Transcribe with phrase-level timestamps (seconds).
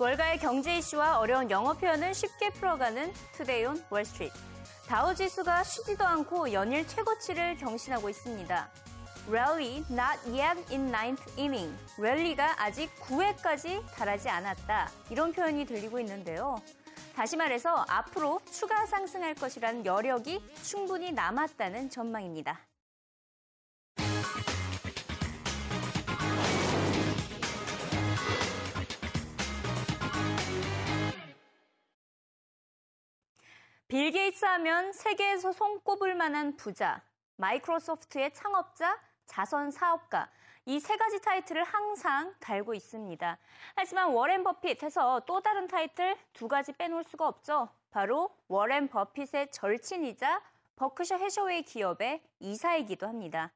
[0.00, 4.32] 월가의 경제 이슈와 어려운 영어 표현을 쉽게 풀어가는 Today on Wall Street.
[4.86, 8.70] 다우 지수가 쉬지도 않고 연일 최고치를 경신하고 있습니다.
[9.28, 11.76] Rally not yet in ninth inning.
[11.98, 14.88] 랠리가 아직 9회까지 달하지 않았다.
[15.10, 16.62] 이런 표현이 들리고 있는데요.
[17.16, 22.67] 다시 말해서 앞으로 추가 상승할 것이라는 여력이 충분히 남았다는 전망입니다.
[33.88, 37.00] 빌 게이츠 하면 세계에서 손꼽을 만한 부자,
[37.36, 40.28] 마이크로소프트의 창업자, 자선 사업가,
[40.66, 43.38] 이 세 가지 타이틀을 항상 달고 있습니다.
[43.74, 47.70] 하지만 워렌 버핏해서 또 다른 타이틀 두 가지 빼놓을 수가 없죠.
[47.90, 50.42] 바로 워렌 버핏의 절친이자
[50.76, 53.50] 버크셔 해서웨이 기업의 이사이기도 합니다.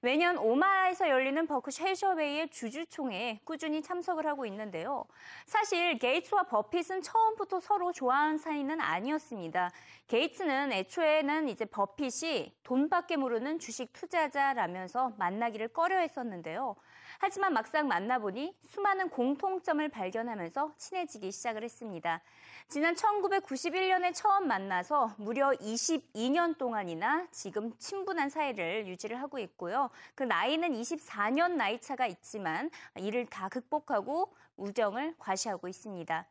[0.00, 5.04] 매년 오마하에서 열리는 버크셔 해서웨이의 주주총회에 꾸준히 참석을 하고 있는데요.
[5.46, 9.70] 사실 게이츠와 버핏은 처음부터 서로 좋아하는 사이는 아니었습니다.
[10.06, 16.76] 게이츠는 애초에는 이제 버핏이 돈밖에 모르는 주식 투자자라면서 만나기를 꺼려 했었는데요.
[17.20, 22.20] 하지만 막상 만나보니 수많은 공통점을 발견하면서 친해지기 시작을 했습니다.
[22.68, 29.67] 지난 1991년에 처음 만나서 무려 22년 동안이나 지금 친분한 사이를 유지를 하고 있고요.
[30.14, 36.26] 그 나이는 24년 나이 차가 있지만 이를 다 극복하고 우정을 과시하고 있습니다.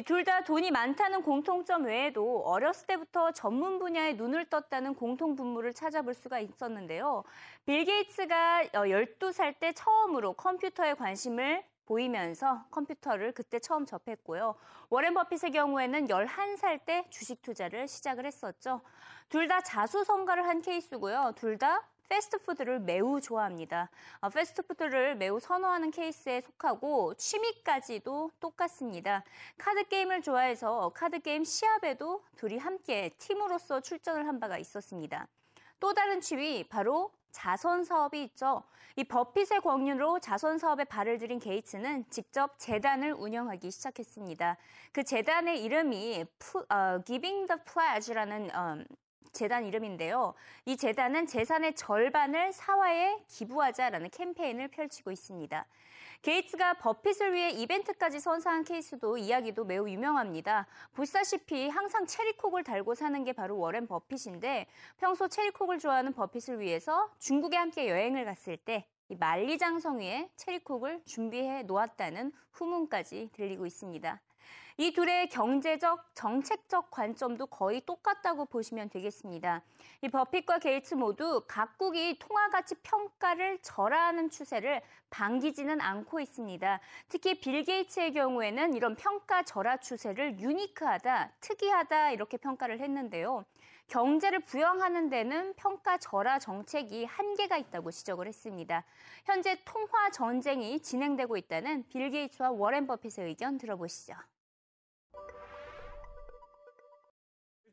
[0.00, 6.38] 둘다 돈이 많다는 공통점 외에도 어렸을 때부터 전문 분야에 눈을 떴다는 공통 분모를 찾아볼 수가
[6.38, 7.24] 있었는데요.
[7.66, 14.54] 빌 게이츠가 12살 어, 때 처음으로 컴퓨터에 관심을 보이면서 컴퓨터를 그때 처음 접했고요.
[14.88, 18.80] 워렌 버핏의 경우에는 11살 때 주식 투자를 시작을 했었죠.
[19.28, 21.32] 둘 다 자수성가를 한 케이스고요.
[21.36, 23.88] 둘 다 패스트푸드를 매우 좋아합니다.
[24.20, 29.24] 어, 패스트푸드를 매우 선호하는 케이스에 속하고 취미까지도 똑같습니다.
[29.56, 35.26] 카드 게임을 좋아해서 카드 게임 시합에도 둘이 함께 팀으로서 출전을 한 바가 있었습니다.
[35.80, 38.62] 또 다른 취미 바로 자선 사업이 있죠.
[38.96, 44.58] 이 버핏의 권유로 자선 사업에 발을 들인 게이츠는 직접 재단을 운영하기 시작했습니다.
[44.92, 46.26] 그 재단의 이름이
[46.68, 48.84] 어, Giving the Pledge라는 음,
[49.32, 50.34] 재단 이름인데요.
[50.66, 55.66] 이 재단은 재산의 절반을 사화에 기부하자라는 캠페인을 펼치고 있습니다.
[56.22, 60.68] 게이츠가 버핏을 위해 이벤트까지 선사한 케이스도 이야기도 매우 유명합니다.
[60.94, 67.56] 보시다시피 항상 체리콕을 달고 사는 게 바로 워렌 버핏인데 평소 체리콕을 좋아하는 버핏을 위해서 중국에
[67.56, 68.84] 함께 여행을 갔을 때이
[69.18, 74.20] 만리장성 위에 체리콕을 준비해 놓았다는 후문까지 들리고 있습니다.
[74.78, 79.62] 이 둘의 경제적, 정책적 관점도 거의 똑같다고 보시면 되겠습니다.
[80.00, 84.80] 이 버핏과 게이츠 모두 각국이 통화 가치 평가를 절하하는 추세를
[85.10, 86.80] 반기지는 않고 있습니다.
[87.08, 93.44] 특히 빌 게이츠의 경우에는 이런 평가 절하 추세를 unique하다, 특이하다 이렇게 평가를 했는데요.
[93.88, 98.84] 경제를 부양하는 데는 평가 절하 정책이 한계가 있다고 지적을 했습니다.
[99.26, 104.14] 현재 통화 전쟁이 진행되고 있다는 빌 게이츠와 워렌 버핏의 의견 들어보시죠.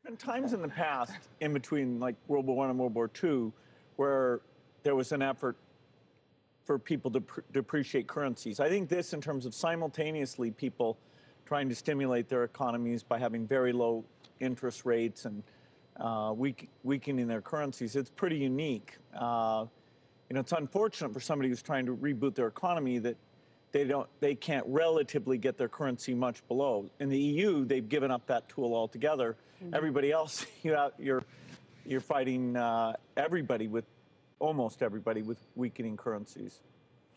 [0.09, 3.51] Been times in the past, in between like World War One and World War II,
[3.97, 4.41] where
[4.81, 5.55] there was an effort
[6.65, 7.21] for people to
[7.53, 8.59] depreciate currencies.
[8.59, 10.97] I think this, in terms of simultaneously people
[11.45, 14.03] trying to stimulate their economies by having very low
[14.39, 15.43] interest rates and
[15.99, 18.97] uh, weak, weakening their currencies, it's pretty unique.
[19.15, 19.65] Uh,
[20.27, 23.15] you know, it's unfortunate for somebody who's trying to reboot their economy that
[23.71, 26.89] they don't they can't relatively get their currency much below.
[26.99, 29.35] In the EU, they've given up that tool altogether.
[29.63, 29.75] Mm-hmm.
[29.75, 31.23] Everybody else, you know, you're
[31.85, 33.85] you're fighting uh, everybody with
[34.39, 36.61] almost everybody with weakening currencies.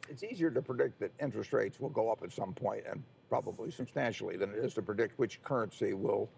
[0.09, 3.71] It's easier to predict that interest rates will go up at some point and probably
[3.71, 6.29] substantially than it is to predict which currency will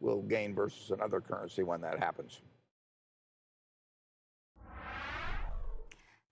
[0.00, 2.42] will gain versus another currency when that happens.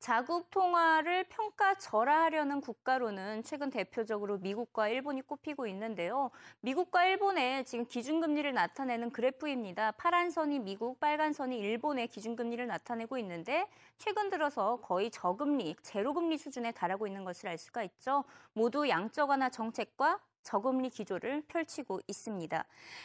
[0.04, 6.30] 자국 통화를 평가 절하하려는 국가로는 최근 대표적으로 미국과 일본이 꼽히고 있는데요.
[6.60, 9.92] 미국과 일본의 지금 기준금리를 나타내는 그래프입니다.
[9.92, 13.66] 파란 선이 미국, 빨간 선이 일본의 기준금리를 나타내고 있는데
[13.96, 18.24] 최근 들어서 거의 저금리, 제로금리 수준에 달하고 있는 것을 알 수가 있죠.
[18.52, 22.64] 모두 양적 완화 정책과 저금리 기조를 펼치고 있습니다.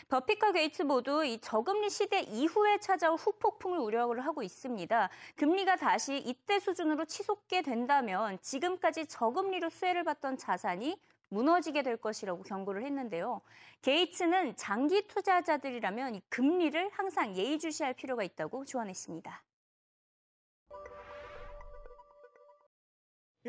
[0.09, 5.09] 버핏과 게이츠 모두 이 저금리 시대 이후에 찾아올 후폭풍을 우려를 하고 있습니다.
[5.36, 11.00] 금리가 다시 이때 수준으로 치솟게 된다면 지금까지 저금리로 수혜를 받던 자산이
[11.30, 13.42] 무너지게 될 것이라고 경고를 했는데요.
[13.81, 19.44] 게이츠는 장기 투자자들이라면 이 금리를 항상 예의주시할 필요가 있다고 조언했습니다.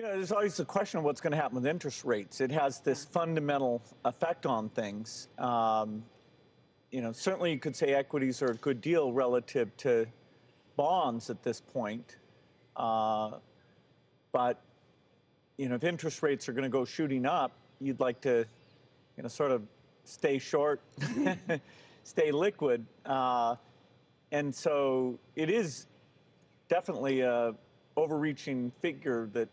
[0.01, 2.41] You know, there's always the question of what's going to happen with interest rates.
[2.41, 5.29] It has this fundamental effect on things.
[5.37, 6.03] Um,
[6.91, 10.07] you know, certainly you could say equities are a good deal relative to
[10.75, 12.17] bonds at this point.
[12.79, 13.33] Uh,
[14.33, 14.63] but,
[15.59, 18.47] you know, if interest rates are going to go shooting up, you'd like to,
[19.19, 19.61] you know, sort of
[20.05, 20.81] stay short,
[22.05, 22.87] stay liquid.
[23.05, 23.55] Uh,
[24.33, 25.89] and so it is
[26.71, 27.55] definitely a
[27.99, 29.51] overreaching figure that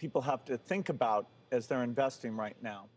[0.00, 2.88] people have to think about as they're investing right now.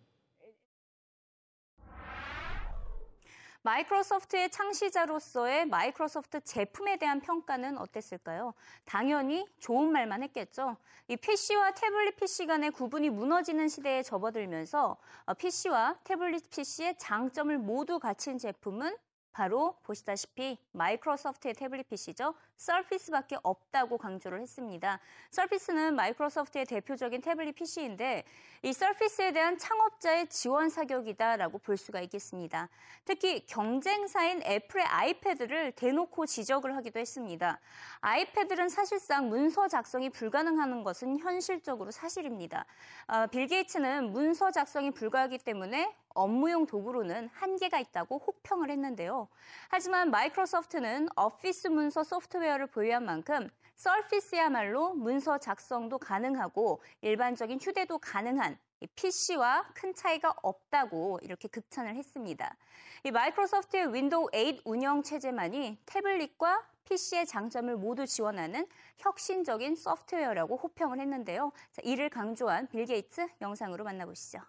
[3.63, 8.53] 마이크로소프트의 창시자로서의 마이크로소프트 제품에 대한 평가는 어땠을까요?
[8.83, 10.75] 당연히 좋은 말만 했겠죠.
[11.07, 14.97] 이 PC와 태블릿 PC 간의 구분이 무너지는 시대에 접어들면서
[15.37, 18.97] PC와 태블릿 PC의 장점을 모두 갖춘 제품은
[19.31, 22.35] 바로 보시다시피 마이크로소프트의 태블릿 PC죠.
[22.63, 24.99] 서피스밖에 없다고 강조를 했습니다.
[25.31, 28.23] 서피스는 마이크로소프트의 대표적인 태블릿 PC인데
[28.61, 32.69] 이 서피스에 대한 창업자의 지원 사격이다라고 볼 수가 있겠습니다.
[33.03, 37.59] 특히 경쟁사인 애플의 아이패드를 대놓고 지적을 하기도 했습니다.
[37.99, 42.65] 아이패드는 사실상 문서 작성이 불가능한 것은 현실적으로 사실입니다.
[43.07, 49.27] 어, 빌 게이츠는 문서 작성이 불가하기 때문에 업무용 도구로는 한계가 있다고 혹평을 했는데요.
[49.69, 58.57] 하지만 마이크로소프트는 오피스 문서 소프트웨어 를 보유한 만큼 서피스야말로 문서 작성도 가능하고 일반적인 휴대도 가능한
[58.95, 62.55] PC와 큰 차이가 없다고 이렇게 극찬을 했습니다.
[63.03, 68.67] 이 마이크로소프트의 윈도우 8 운영 체제만이 태블릿과 PC의 장점을 모두 지원하는
[68.97, 71.51] 혁신적인 소프트웨어라고 호평을 했는데요.
[71.71, 74.39] 자, 이를 강조한 빌 게이츠 영상으로 만나보시죠.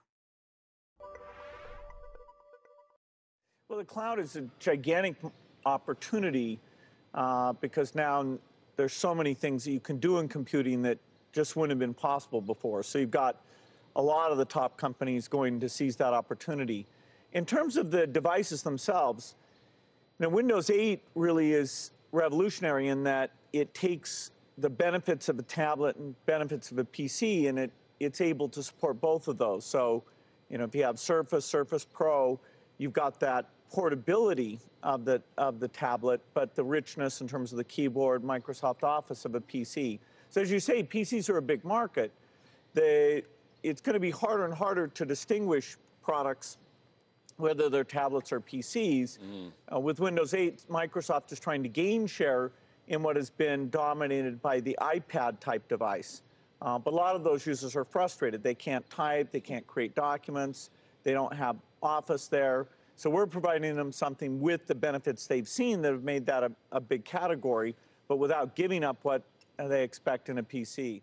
[3.71, 5.17] Well, the cloud is a gigantic
[5.65, 6.61] opportunity
[7.15, 8.39] uh, because now
[8.77, 10.99] there's so many things that you can do in computing that
[11.33, 12.83] just wouldn't have been possible before.
[12.83, 13.41] So you've got
[13.97, 16.87] a lot of the top companies going to seize that opportunity.
[17.33, 19.35] In terms of the devices themselves,
[20.25, 25.97] know, Windows 8 really is revolutionary in that it takes the benefits of a tablet
[25.97, 29.65] and benefits of a PC, and it, it's able to support both of those.
[29.65, 30.05] So,
[30.49, 32.39] you know, if you have Surface, Surface Pro,
[32.79, 37.59] you've got that portability of the of the tablet, but the richness in terms of
[37.59, 39.99] the keyboard, Microsoft Office of a PC.
[40.31, 42.13] So as you say, PCs are a big market.
[42.73, 43.25] They,
[43.65, 46.59] it's going to be harder and harder to distinguish products,
[47.37, 49.19] whether they're tablets or PCs.
[49.73, 52.53] Uh, with Windows 8, Microsoft is trying to gain share
[52.87, 56.23] in what has been dominated by the iPad type device.
[56.63, 58.41] Uh, but a lot of those users are frustrated.
[58.41, 60.71] They can't type, they can't create documents,
[61.03, 62.67] they don't have Office there.
[62.97, 66.53] So we're providing them something with the benefits they've seen that have made that a,
[66.73, 67.75] a big category,
[68.09, 69.23] but without giving up what
[69.59, 71.03] they expect in a PC.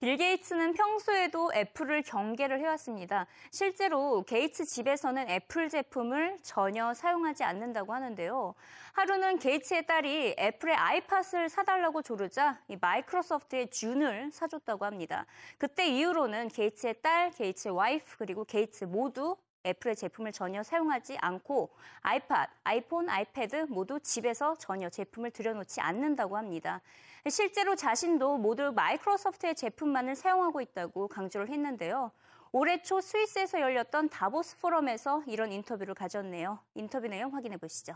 [0.00, 3.26] 빌 게이츠는 평소에도 애플을 경계를 해왔습니다.
[3.50, 8.54] 실제로 게이츠 집에서는 애플 제품을 전혀 사용하지 않는다고 하는데요.
[8.94, 15.26] 하루는 게이츠의 딸이 애플의 아이팟을 사달라고 조르자 이 마이크로소프트의 Zune을 사줬다고 합니다.
[15.58, 19.36] 그때 이후로는 게이츠의 딸, 게이츠의 와이프 그리고 게이츠 모두
[19.66, 21.68] 애플의 제품을 전혀 사용하지 않고
[22.00, 26.80] 아이팟, 아이폰, 아이패드 모두 집에서 전혀 제품을 들여놓지 않는다고 합니다.
[27.28, 32.12] 실제로 자신도 모두 마이크로소프트의 제품만을 사용하고 있다고 강조를 했는데요.
[32.52, 36.58] 올해 초 스위스에서 열렸던 다보스 포럼에서 이런 인터뷰를 가졌네요.
[36.74, 37.94] 인터뷰 내용 확인해 보시죠.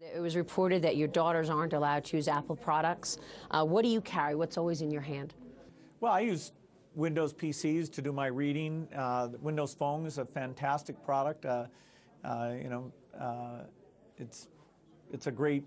[0.00, 3.18] It was reported that your daughters aren't allowed to use Apple products.
[3.50, 4.36] Uh, what do you carry?
[4.36, 5.34] What's always in your hand?
[6.00, 6.52] Well, I use
[6.94, 8.86] Windows PCs to do my reading.
[8.94, 11.44] Uh, Windows Phone is a fantastic product.
[11.46, 11.66] Uh,
[12.24, 13.64] uh, you know, uh,
[14.18, 14.48] it's
[15.11, 15.63] it's a great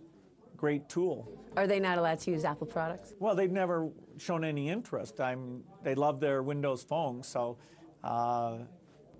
[0.56, 1.28] great tool.
[1.56, 3.14] Are they not allowed to use Apple products?
[3.18, 5.20] Well, they've never shown any interest.
[5.20, 7.58] I'm they love their Windows Phone, so.
[8.02, 8.64] Uh,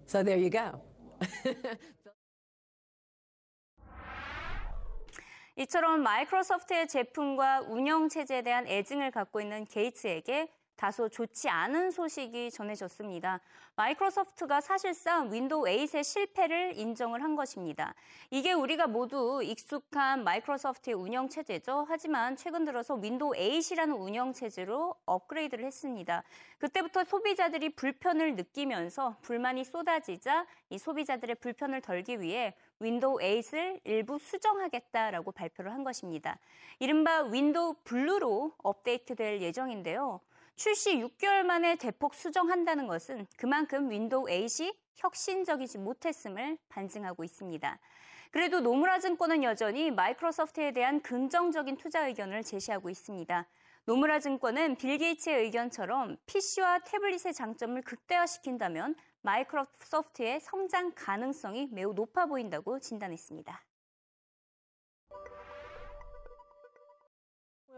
[0.07, 0.81] So there you go.
[5.59, 13.40] 이처럼 마이크로소프트의 제품과 운영 체제에 대한 애증을 갖고 있는 게이츠에게 다소 좋지 않은 소식이 전해졌습니다.
[13.76, 17.94] 마이크로소프트가 사실상 윈도우 8의 실패를 인정을 한 것입니다.
[18.32, 21.86] 이게 우리가 모두 익숙한 마이크로소프트의 운영 체제죠.
[21.88, 26.24] 하지만 최근 들어서 윈도우 8이라는 운영 체제로 업그레이드를 했습니다.
[26.58, 35.32] 그때부터 소비자들이 불편을 느끼면서 불만이 쏟아지자 이 소비자들의 불편을 덜기 위해 윈도우 8을 일부 수정하겠다라고
[35.32, 36.40] 발표를 한 것입니다.
[36.80, 40.22] 이른바 윈도우 블루로 업데이트될 예정인데요.
[40.62, 47.80] 출시 6개월 만에 대폭 수정한다는 것은 그만큼 윈도우 8이 혁신적이지 못했음을 반증하고 있습니다.
[48.30, 53.48] 그래도 노무라 증권은 여전히 마이크로소프트에 대한 긍정적인 투자 의견을 제시하고 있습니다.
[53.86, 62.78] 노무라 증권은 빌 게이츠의 의견처럼 PC와 태블릿의 장점을 극대화시킨다면 마이크로소프트의 성장 가능성이 매우 높아 보인다고
[62.78, 63.64] 진단했습니다.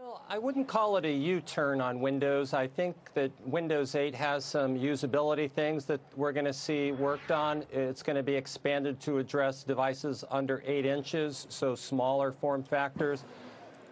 [0.04, 2.52] Well, I wouldn't call it a U-turn on Windows.
[2.52, 7.32] I think that Windows 8 has some usability things that we're going to see worked
[7.32, 7.64] on.
[7.72, 13.24] It's going to be expanded to address devices under 8 inches, so smaller form factors.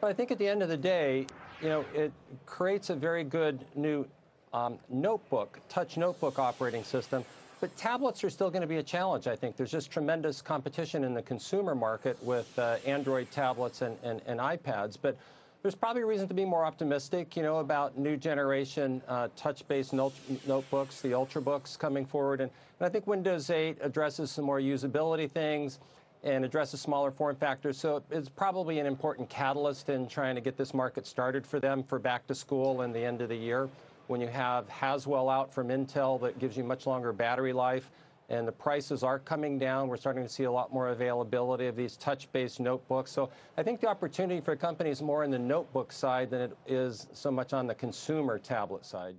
[0.03, 1.29] But I think at the end of the day,
[1.63, 2.13] you know, it
[2.45, 4.07] creates a very good new
[4.53, 7.25] um, notebook, touch notebook operating system.
[7.59, 9.57] But tablets are still going to be a challenge, I think.
[9.57, 14.41] There's just tremendous competition in the consumer market with uh, Android tablets and, and, and
[14.41, 14.99] iPads.
[15.01, 15.17] But
[15.63, 19.93] there's probably a reason to be more optimistic, you know, about new generation uh, touch-based
[19.93, 20.13] not-
[20.47, 22.51] notebooks, the Ultrabooks coming forward, and,
[22.81, 25.79] and I think Windows 8 addresses some more usability things
[26.25, 27.79] and addresses smaller form factors.
[27.79, 31.83] So it's probably an important catalyst in trying to get this market started for them
[31.83, 33.69] for back to school and the end of the year.
[34.09, 37.91] When you have Haswell out from Intel that gives you much longer battery life,
[38.33, 39.89] and the prices are coming down.
[39.89, 43.13] We're starting to see a lot more availability of these touch-based notebooks.
[43.13, 46.57] So I think the opportunity for companies is more in the notebook side than it
[46.67, 49.17] is so much on the consumer tablet side.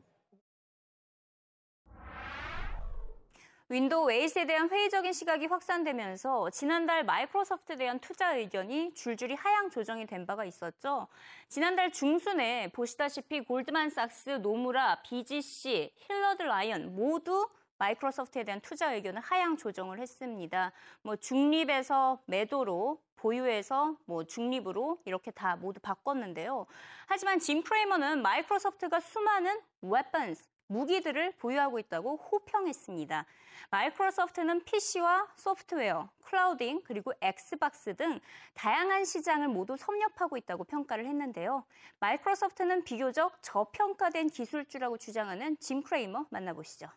[3.70, 10.28] 윈도우 8에 대한 회의적인 시각이 확산되면서 지난달 마이크로소프트에 대한 투자 의견이 줄줄이 하향 조정이 된
[10.28, 11.08] 바가 있었죠.
[11.48, 17.50] 지난달 중순에 보시다시피 골드만삭스, 노무라, BGC, 힐러드 라이언 모두
[17.84, 20.72] 마이크로소프트에 대한 투자 의견을 하향 조정을 했습니다.
[21.02, 26.66] 뭐 중립에서 매도로 보유에서 뭐 중립으로 이렇게 다 모두 바꿨는데요.
[27.08, 33.26] 하지만 짐 크레이머는 마이크로소프트가 수많은 weapons, 무기들을 보유하고 있다고 호평했습니다.
[33.70, 38.20] 마이크로소프트는 PC와 소프트웨어, clouding, 그리고 엑스박스 등
[38.54, 41.66] 다양한 시장을 모두 섭렵하고 있다고 평가를 했는데요.
[42.00, 46.88] 마이크로소프트는 비교적 저평가된 기술주라고 주장하는 짐 크레이머 만나보시죠.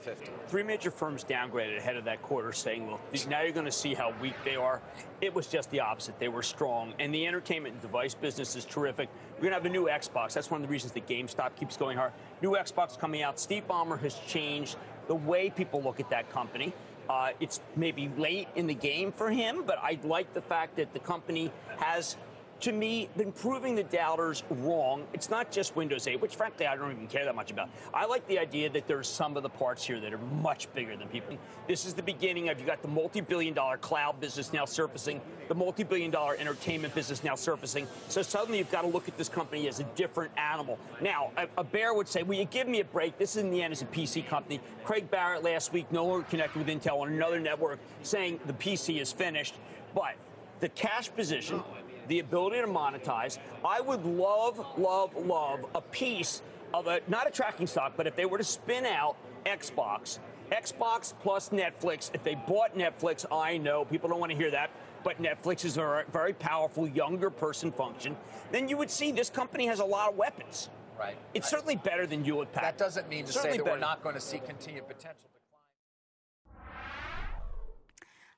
[0.00, 0.48] 350.
[0.48, 3.94] Three major firms downgraded ahead of that quarter, saying, well, now you're going to see
[3.94, 4.80] how weak they are.
[5.20, 6.18] It was just the opposite.
[6.18, 6.94] They were strong.
[6.98, 9.08] And the entertainment and device business is terrific.
[9.34, 10.32] We're going to have a new Xbox.
[10.32, 12.12] That's one of the reasons the GameStop keeps going hard.
[12.42, 13.38] New Xbox coming out.
[13.38, 14.76] Steve Ballmer has changed
[15.06, 16.72] the way people look at that company.
[17.08, 20.92] Uh, it's maybe late in the game for him, but I like the fact that
[20.92, 22.16] the company has
[22.60, 25.06] to me, been proving the doubters wrong.
[25.12, 27.70] It's not just Windows 8, which frankly I don't even care that much about.
[27.94, 30.96] I like the idea that there's some of the parts here that are much bigger
[30.96, 31.36] than people.
[31.66, 35.54] This is the beginning of you got the multi-billion dollar cloud business now surfacing, the
[35.54, 37.86] multi-billion dollar entertainment business now surfacing.
[38.08, 40.78] So suddenly you've got to look at this company as a different animal.
[41.00, 43.18] Now, a, a bear would say, well, you give me a break.
[43.18, 44.60] This is in the end is a PC company.
[44.84, 49.00] Craig Barrett last week no longer connected with Intel on another network saying the PC
[49.00, 49.54] is finished.
[49.94, 50.14] But
[50.60, 51.62] the cash position
[52.10, 53.38] the ability to monetize.
[53.64, 56.42] I would love, love, love a piece
[56.74, 60.18] of a, not a tracking stock, but if they were to spin out Xbox,
[60.50, 64.70] Xbox plus Netflix, if they bought Netflix, I know people don't want to hear that,
[65.04, 68.16] but Netflix is a very powerful younger person function,
[68.50, 70.68] then you would see this company has a lot of weapons.
[70.98, 71.16] Right.
[71.32, 71.50] It's right.
[71.50, 72.74] certainly better than Hewlett Packard.
[72.74, 75.30] That doesn't mean to Certainly say that we're not going to see continued potential.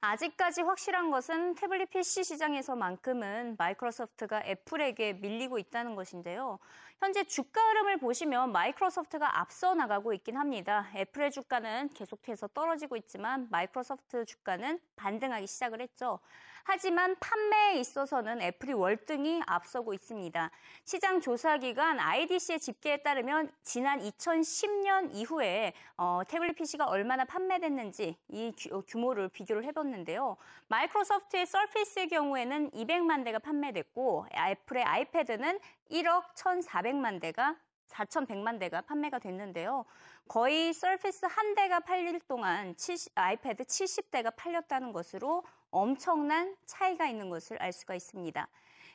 [0.04, 6.58] 아직까지 확실한 것은 태블릿 PC 시장에서만큼은 마이크로소프트가 애플에게 밀리고 있다는 것인데요.
[6.98, 10.90] 현재 주가 흐름을 보시면 마이크로소프트가 앞서 나가고 있긴 합니다.
[10.96, 16.18] 애플의 주가는 계속해서 떨어지고 있지만 마이크로소프트 주가는 반등하기 시작을 했죠.
[16.64, 20.50] 하지만 판매에 있어서는 애플이 월등히 앞서고 있습니다.
[20.84, 28.52] 시장 조사 기관 IDC의 집계에 따르면 지난 2010년 이후에 어, 태블릿 PC가 얼마나 판매됐는지 이
[28.56, 30.36] 규, 모를 비교를 해봤는데요.
[30.68, 35.58] 마이크로소프트의 서피스의 경우에는 200만 대가 판매됐고 애플의 아이패드는
[35.90, 37.56] 1억 1,400만 대가
[37.92, 39.84] 4,100만 대가 판매가 됐는데요.
[40.28, 45.42] 거의 서피스 한 대가 팔릴 동안 70, 아이패드 70대가 팔렸다는 것으로
[45.72, 48.46] 엄청난 차이가 있는 것을 알 수가 있습니다.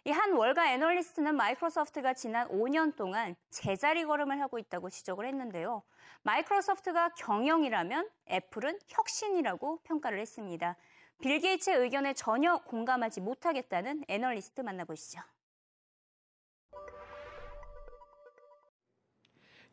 [0.05, 5.83] 이 한 월가 애널리스트는 마이크로소프트가 지난 5년 동안 제자리 걸음을 하고 있다고 지적을 했는데요.
[6.23, 10.77] 마이크로소프트가 경영이라면 애플은 혁신이라고 평가를 했습니다.
[11.21, 15.19] 빌 게이츠의 의견에 전혀 공감하지 못하겠다는 애널리스트 만나보시죠.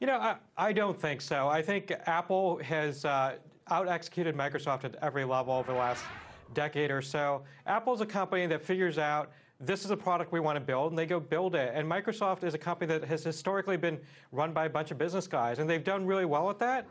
[0.01, 1.49] You know, I, I don't think so.
[1.49, 3.39] I think Apple has uh,
[3.71, 6.05] out executed Microsoft at every level over the last
[6.53, 7.43] decade or so.
[7.67, 10.99] Apple's a company that figures out this is a product we want to build, and
[10.99, 11.73] they go build it.
[11.75, 13.99] And Microsoft is a company that has historically been
[14.33, 16.87] run by a bunch of business guys, and they've done really well at that.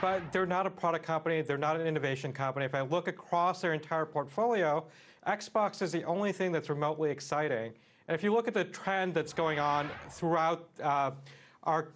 [0.00, 2.66] But they're not a product company, they're not an innovation company.
[2.66, 4.84] If I look across their entire portfolio,
[5.26, 7.72] Xbox is the only thing that's remotely exciting.
[8.08, 11.12] And if you look at the trend that's going on throughout uh,
[11.62, 11.90] our,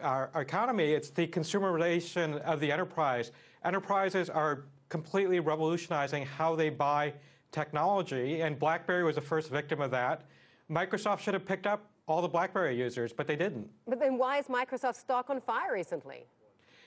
[0.00, 3.32] our, our economy, it's the consumerization of the enterprise.
[3.64, 7.12] Enterprises are completely revolutionizing how they buy
[7.52, 10.22] technology, and BlackBerry was the first victim of that.
[10.70, 13.68] Microsoft should have picked up all the BlackBerry users, but they didn't.
[13.86, 16.26] But then why is Microsoft stock on fire recently?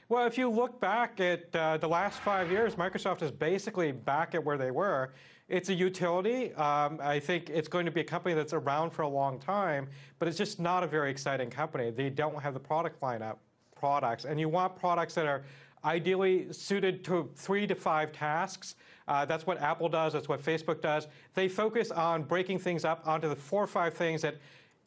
[0.10, 4.36] Well, if you look back at uh, the last five years, Microsoft is basically back
[4.36, 5.14] at where they were.
[5.48, 6.54] It's a utility.
[6.56, 9.88] Um, I think it's going to be a company that's around for a long time,
[10.20, 11.92] but it's just not a very exciting company.
[11.92, 13.38] They don't have the product lineup
[13.76, 15.44] products, and you want products that are
[15.85, 18.75] ideally suited to three to five tasks.
[19.09, 20.13] Uh, that's what Apple does.
[20.13, 21.07] That's what Facebook does.
[21.35, 24.37] They focus on breaking things up onto the four or five things that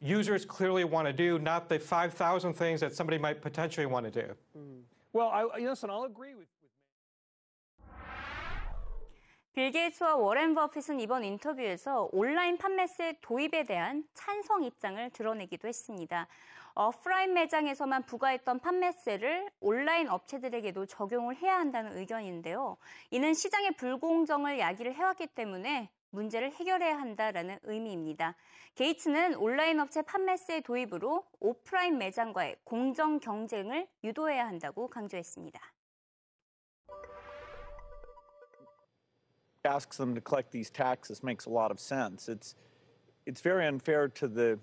[0.00, 4.10] users clearly want to do, not the 5,000 things that somebody might potentially want to
[4.10, 4.34] do.
[4.56, 4.80] Mm.
[5.12, 6.46] Well, I, listen, I'll agree with.
[9.52, 16.28] 빌 게이츠와 워렌 버핏은 이번 인터뷰에서 온라인 판매세 도입에 대한 찬성 입장을 드러내기도 했습니다.
[16.77, 22.75] 오프라인 매장에서만 부과했던 판매세를 온라인 업체들에게도 적용을 해야 한다는 의견인데요.
[23.11, 28.35] 이는 시장의 불공정을 야기를 해왔기 때문에 문제를 해결해야 한다라는 의미입니다.
[28.75, 35.59] 게이츠는 온라인 업체 판매세 도입으로 오프라인 매장과의 공정 경쟁을 유도해야 한다고 강조했습니다.
[39.65, 42.29] asks them to collect these taxes makes a lot of sense.
[42.29, 42.55] It's
[43.25, 44.59] it's very unfair to the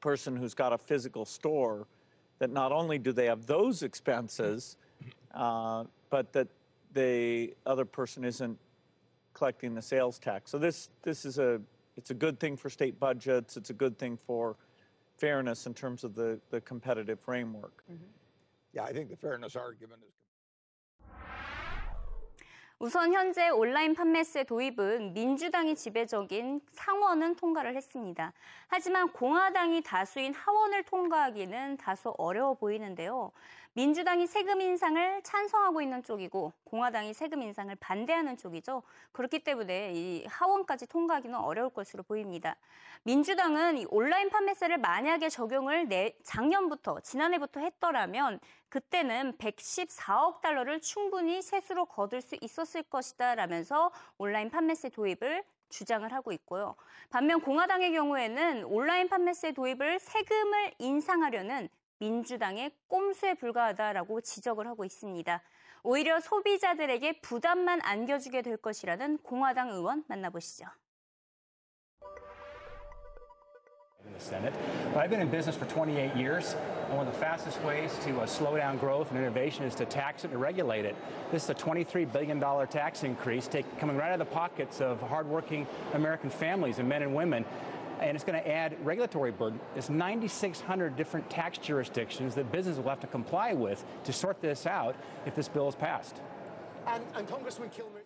[0.00, 1.86] person who's got a physical store
[2.38, 4.76] that not only do they have those expenses,
[5.34, 6.48] uh, but that
[6.92, 8.58] the other person isn't
[9.34, 10.50] collecting the sales tax.
[10.50, 11.60] So this this is a
[11.96, 13.56] it's a good thing for state budgets.
[13.56, 14.56] It's a good thing for
[15.18, 17.84] fairness in terms of the the competitive framework.
[17.90, 18.04] Mm-hmm.
[18.72, 20.14] Yeah, I think the fairness argument is.
[22.82, 28.32] 우선 현재 온라인 판매세 도입은 민주당이 지배적인 상원은 통과를 했습니다.
[28.68, 33.32] 하지만 공화당이 다수인 하원을 통과하기는 다소 어려워 보이는데요.
[33.80, 38.82] 민주당이 세금 인상을 찬성하고 있는 쪽이고 공화당이 세금 인상을 반대하는 쪽이죠.
[39.12, 42.56] 그렇기 때문에 이 하원까지 통과하기는 어려울 것으로 보입니다.
[43.04, 51.86] 민주당은 이 온라인 판매세를 만약에 적용을 내, 작년부터 지난해부터 했더라면 그때는 114억 달러를 충분히 세수로
[51.86, 56.74] 거둘 수 있었을 것이다 라면서 온라인 판매세 도입을 주장을 하고 있고요.
[57.08, 65.42] 반면 공화당의 경우에는 온라인 판매세 도입을 세금을 인상하려는 민주당의 꼼수에 불과하다라고 지적을 하고 있습니다.
[65.82, 70.66] 오히려 소비자들에게 부담만 안겨주게 될 것이라는 공화당 의원 만나보시죠.
[74.06, 74.54] in the Senate.
[74.92, 76.56] But I've been in business for 28 years,
[76.88, 79.84] and one of the fastest ways to uh, slow down growth and innovation is to
[79.84, 80.96] tax it and regulate it.
[81.30, 85.00] This is a $23 billion tax increase take, coming right out of the pockets of
[85.02, 87.44] hardworking American families and men and women
[88.00, 89.60] and it's going to add regulatory burden.
[89.76, 94.66] It's 9,600 different tax jurisdictions that businesses will have to comply with to sort this
[94.66, 96.20] out if this bill is passed.
[96.86, 98.02] And, and Congressman Kilmer.